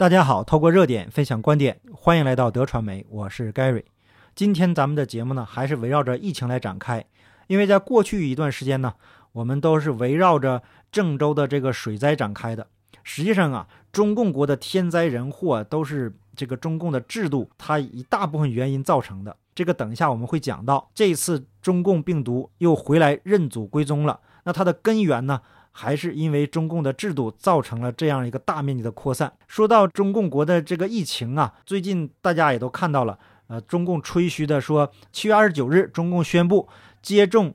[0.00, 3.84] 大家好，透过热点分享观点，欢迎来到德传媒，我是 Gary。
[4.34, 7.04] 今天咱们的节目呢，还是围绕着疫情来展开，
[7.48, 8.94] 因为在过去一段时间呢，
[9.32, 12.66] 我们都是围绕着郑州的这个水灾展开的。
[13.02, 19.36] 实际上啊，中共国的天灾人祸都是这个中共的制度，它一大部分原因造成的。
[19.54, 25.42] 这个等一下我们会讲到，这次中共病毒又回来认祖归宗了，那它的根源呢？
[25.82, 29.32] 还是因为中共的制度造成了这样一个大面积的扩散。
[29.48, 36.68] 说到中共国的这个疫情啊，最近大家也都看到了，呃，中共吹嘘的说，七月二十九日，中共宣布
[37.00, 37.54] 接种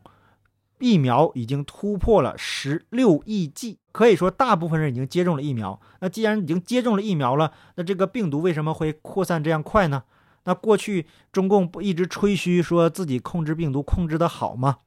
[0.80, 5.80] 疫苗已经突破了十六亿剂，可以说大部分人已经接种了疫苗。
[6.00, 10.02] 那既然已经接种了疫苗了，那这个病毒为什么会扩散这样快呢？
[10.46, 14.78] 那过去中共不一直吹嘘说自己控制病毒控制的好吗？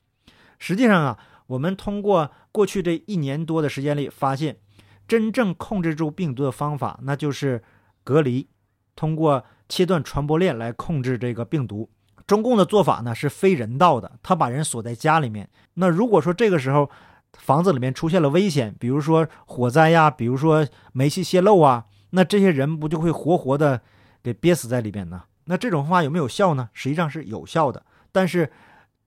[0.59, 1.16] 实际上啊。
[1.48, 4.59] 我们通过过去这一年多的时间里发现，
[5.07, 7.62] 真正控制住病毒的方法，那就是
[8.05, 8.47] 隔离，
[8.95, 11.88] 通过切断传播链来控制这个病毒。
[12.27, 15.49] 中共的做法呢是非人道的，他把人锁在家里面。
[15.74, 16.90] 那如果说这个时候
[17.38, 23.80] 房子里面出现了危险，比如说火灾呀，比如说煤气泄漏啊，那这些人不就会活活的
[24.23, 25.23] 给憋死在里边呢？
[25.46, 26.68] 那这种方法有没有效呢？
[26.74, 28.52] 实际上是有效的，但是。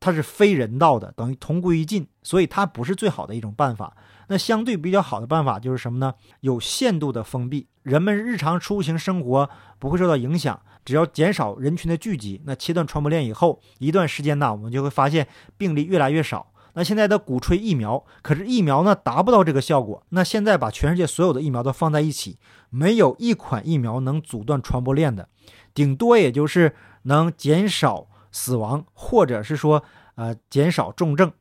[0.01, 3.95] 它是非人道的，等于同归于尽，所以它不是最好的一种办法。
[4.27, 6.15] 那相对比较好的办法就是什么呢？
[6.39, 16.51] 有限度的封闭，人们日常出行生活不会受到影响，只要减少人群的聚集，那切断传播链以后，一段时间呢，我们就会发现病例越来越少。
[16.73, 20.01] 那现在的鼓吹疫苗，可是疫苗呢达不到这个效果。
[20.09, 22.39] 那现在把全世界所有的疫苗都放在一起，
[22.71, 25.29] 没有一款疫苗能阻断传播链的，
[25.75, 28.07] 顶多也就是能减少。
[28.31, 29.83] 死亡，或者是说，
[30.15, 31.31] 呃，减少重症，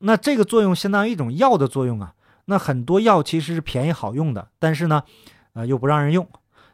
[0.00, 2.14] 那这个作用相当于一种药的作用啊。
[2.46, 5.02] 那很多药其实是便宜好用的，但是呢，
[5.52, 6.26] 呃，又不让人用，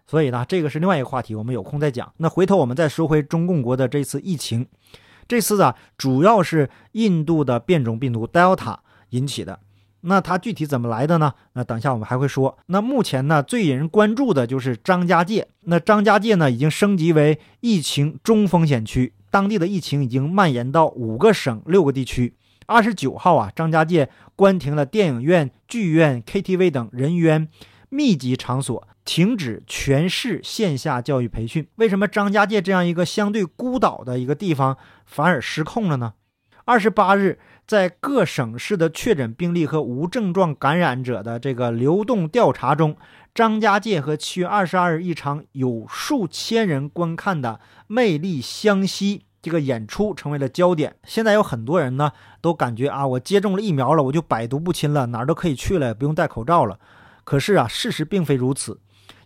[0.06, 2.12] 所以呢，这个是另外一个话题，我们有空再讲。
[2.18, 4.68] 那回头我们再说回中共国的这次疫情，
[5.26, 8.76] 这次啊，主要是印度的变种病毒 Delta
[9.10, 9.58] 引起的。
[10.02, 11.32] 那它具体怎么来的呢？
[11.54, 12.58] 那等一下我们还会说。
[12.66, 15.48] 那目前呢，最引人关注的就是张家界。
[15.62, 19.14] 那张家界呢，已经升级为疫情中风险区。
[19.34, 22.36] 当地的疫情已经蔓延到五个省六个地区。
[22.66, 27.48] 二十九号啊，张家界关停了电影院、剧院、KTV 等人员
[27.88, 31.66] 密集场所，停止全市线下教育培训。
[31.74, 36.14] 为什么张家界这样一个相对孤岛的一个地方反而失控了呢？
[36.66, 42.96] 二十八日，在各省市的确诊病例和无症状感染者的这个流动调查中。
[43.34, 50.96] 张家界和七月二十二日一场有数千人观看的《魅力湘西》这个演出成为了焦点。
[51.04, 56.78] 现在有很多人呢都感觉啊，我接种了疫苗了，我就百毒不侵了，哪儿都可以去了，也不用戴口罩了。
[57.24, 58.80] 可是啊，事实并非如此。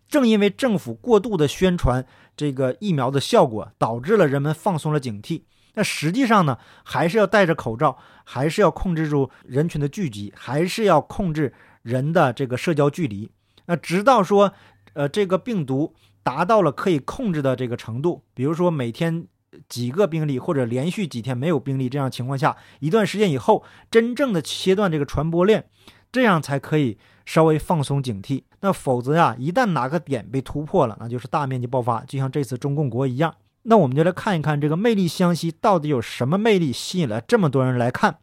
[0.09, 5.43] 正因为政府过度的宣传这个疫苗的效果，导致了人们放松了警惕。
[5.75, 11.53] 那实际上呢，还是要戴着口罩，还是要控制住人群的聚集，还是要控制
[11.83, 13.31] 人的这个社交距离。
[13.67, 14.53] 那直到说，
[14.95, 19.27] 呃，这个病毒达到了可以控制的这个程度，比如说每天
[19.69, 25.69] 几个病例，或者连续几天没有病例这样情况下，一段时间以后，真正的切断这个传播链，
[26.11, 28.43] 这样才可以稍微放松警惕。
[28.61, 33.35] 那否则呀，一旦哪个点被突破了，那就是大面积爆发，就像这次中共国一样。
[33.63, 38.19] 那我们就来看一看这个魅力湘西到底有什么魅力，吸引了这么多人来看。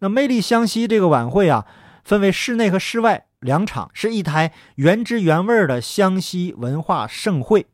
[0.00, 1.66] 那魅力湘西这个晚会啊，
[2.04, 3.26] 分为室内和室外。
[3.40, 7.66] 两场是一台原汁原味的湘西文化盛会，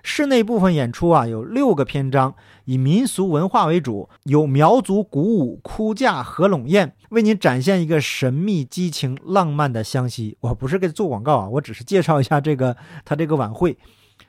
[0.00, 2.36] 室内部分演出啊有六个篇章，
[2.66, 10.36] 以民俗文化为主，有苗族鼓舞、哭嫁、合拢宴，为您展现一个神秘、激情、浪漫的湘西。
[10.38, 13.76] 我不是给做广告啊，我只是介绍一下这个他这个晚会。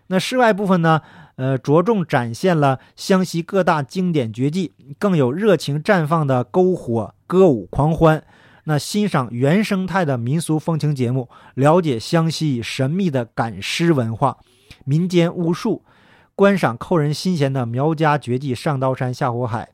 [0.07, 1.01] 那室外部分呢，
[1.35, 8.23] 呃，着重展现了湘西各大经典绝技，更有热情绽放的篝火、歌舞、狂欢。
[8.65, 14.37] 那欣赏原生态的民俗风情节目，了解湘西神秘的赶尸文化、
[14.85, 15.83] 民间巫术，
[16.35, 19.69] 观赏扣人心弦的苗家绝技上刀山下火海，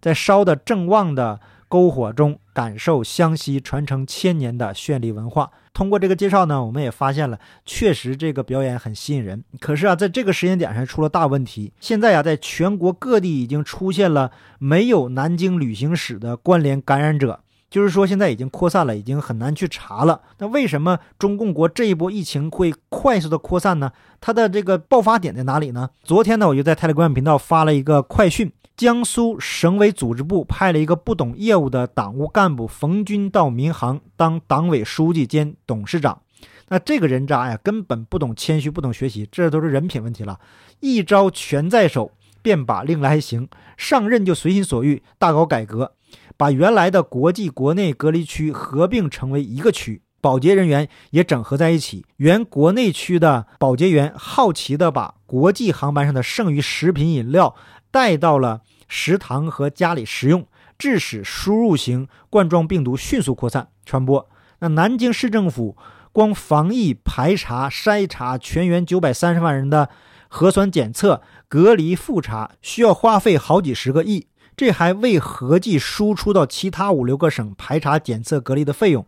[0.00, 1.40] 在烧得正旺的
[1.72, 5.50] 篝火中，感受湘西传承千年的绚丽文化。
[5.72, 9.42] 通过这个介绍呢，我们也发现了，确实这个表演很吸引人。
[9.58, 11.72] 可是啊，在这个时间点上出了大问题。
[11.80, 17.40] 现在啊，在全国各地已经出现了没有南京旅行史的关联感染者。
[17.70, 20.20] 就是说，现在已经扩散了，已经很难去查了。
[20.36, 23.92] 那为什么中共国这一波疫情会快速的扩散呢？
[24.20, 25.88] 它的这个爆发点在哪里呢？
[26.04, 28.52] 昨天呢，我就在泰勒官频道发了一个快讯：
[28.82, 36.20] 江苏省委组织部派了一个不懂业务的党务干部冯军到民航当党委书记兼董事长。
[36.66, 40.40] 那这个人渣呀，根本不懂谦虚，不懂学习，这都是人品问题了。
[40.80, 42.10] 一招权在手，
[42.42, 45.92] 便把令来行，上任就随心所欲，大搞改革，
[46.36, 50.02] 把原来的国际国内隔离区合并成为一个区。
[50.20, 57.54] 保洁人员也整合在一起，原国内区的保洁员好奇地把国际航班上的剩余食品饮料
[57.92, 60.44] 带到了食堂和家里食用，
[60.76, 64.28] 致使输入型冠状病毒迅速扩散传播。
[64.58, 65.76] 那南京市政府
[66.10, 69.88] 光防疫排查筛查全员九百三十万人的
[70.28, 79.04] 核酸检测隔离复查，需要花费好几十个亿，这还未合计输出到其他五六个省排查检测隔离的费用。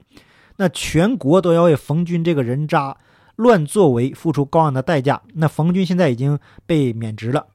[0.56, 2.96] 那全国都要为冯军这个人渣
[3.36, 5.22] 乱作为付出高昂的代价。
[5.34, 7.46] 那冯军现在已经被免职了。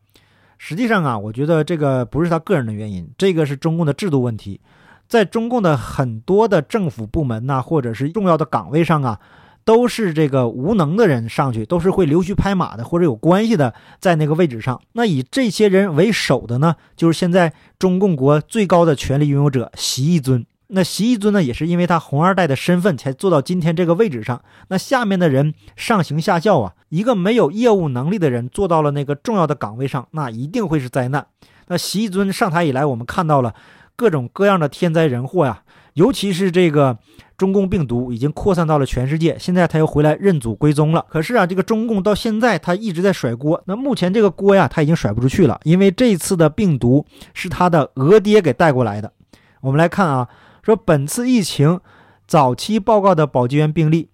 [0.60, 4.60] 实际上啊，我觉得这个不是他个人的原因，这个是中共的制度问题。
[5.08, 9.20] 在中共的很多的政府部门呐，或者是重要的岗位上啊，
[9.66, 14.80] 都是这个无能的人上去，都是会溜须拍马的，或者有关系的，在那个位置上。
[14.94, 20.46] 那以这些人为首的呢，就是现在中共国最高的权力拥有者习一尊。
[20.68, 24.40] 那习一尊呢，也是因为他红二代的身份才做到今天这个位置上。
[24.68, 31.26] 那下面的人上行下效啊，一个没有业务能力的人做到了那个重要的岗位上，那一定会是灾难。
[31.68, 33.54] 那习一尊上台以来，我们看到了
[33.96, 35.62] 各种各样的天灾人祸呀，
[35.94, 36.98] 尤其是这个
[37.38, 41.06] 中共病毒已经扩散到了全世界，现在他又回来认祖归宗了。
[41.10, 43.62] 可是啊，这个中共到现在他一直在甩锅。
[43.66, 49.14] 那目前这个锅呀，他已经甩不出去了，因为这次的病毒是他的额爹给带过来的。
[49.62, 50.28] 我们来看啊。
[50.62, 51.80] 说本次疫情
[52.28, 54.09] 早期报告的保洁员病例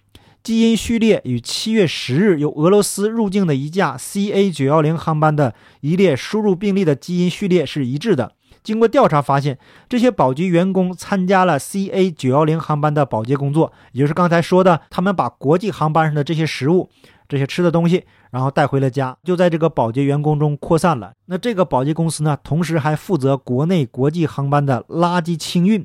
[0.45, 8.31] 基因序列与七月十日由俄罗斯入境的一架 CA 九幺零航班的一列输入病例的基因序列是一致的。
[8.63, 9.57] 经过调查发现，
[9.89, 16.91] 这些保洁员工参加了 CA 九幺零航班的保洁工作，也就是刚才说的，他们把国际航班上的这些食物、
[17.27, 21.13] 这些吃的东西，然后带回了家，就在这个保洁员工中扩散了。
[21.25, 25.83] 那这个保洁公司呢，同时还负责国内国际航班的垃圾清运。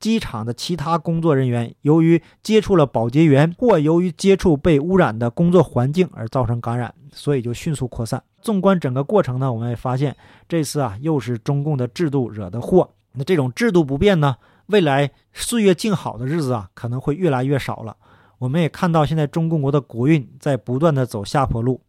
[0.00, 8.22] 机场的其他工作人员由于接触了保洁员，或由于接触被污染的工作环境而造成感染，所以就迅速扩散。
[8.40, 10.16] 纵观整个过程呢，我们也发现
[10.48, 12.88] 这次啊又是中共的制度惹的祸。
[13.12, 14.36] 那这种制度不变呢，
[14.66, 17.96] 未来岁月静好的日子啊可能会越来越少了。
[18.38, 21.80] 我们也看到现在中共国的国运在不断的走下坡路，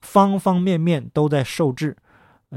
[0.00, 1.96] 方方面面都在受制，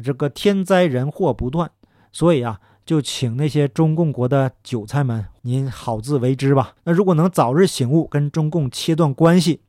[0.04, 1.72] 这个天灾人祸不断，
[2.12, 2.60] 所以啊。
[2.86, 6.76] 就请那些中共国的韭菜们，您好自为之吧。
[6.84, 9.62] 那如果能早日醒悟，跟中共切断关系，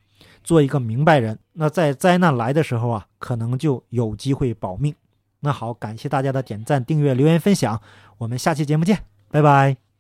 [0.43, 4.95] 做一个明白人，那在灾难来的时候啊，可能就有机会保命。
[5.41, 7.81] 那好，感谢大家的点赞、订阅、留言、分享，
[8.19, 8.99] 我们下期节目见，
[9.31, 9.92] 拜拜。